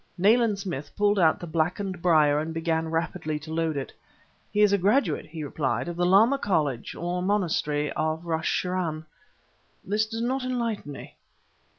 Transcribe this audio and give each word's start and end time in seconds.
Nayland 0.17 0.57
Smith 0.57 0.89
pulled 0.95 1.19
out 1.19 1.39
the 1.39 1.45
blackened 1.45 2.01
briar 2.01 2.39
and 2.39 2.55
began 2.55 2.89
rapidly 2.89 3.37
to 3.37 3.53
load 3.53 3.77
it. 3.77 3.93
"He 4.51 4.61
is 4.61 4.73
a 4.73 4.77
graduate," 4.79 5.27
he 5.27 5.43
replied, 5.43 5.87
"of 5.87 5.95
the 5.95 6.07
Lama 6.07 6.39
College, 6.39 6.95
or 6.95 7.21
monastery, 7.21 7.91
of 7.93 8.25
Rache 8.25 8.67
Churân. 8.67 9.05
"This 9.85 10.07
does 10.07 10.23
not 10.23 10.43
enlighten 10.43 10.91
me." 10.91 11.17